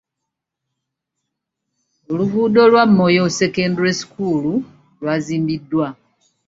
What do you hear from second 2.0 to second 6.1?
Oluguudo lwa Moyo secondary school lwazimbiddwa.